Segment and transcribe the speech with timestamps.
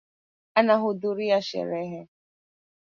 [0.57, 2.01] Anahudhuria sherehe.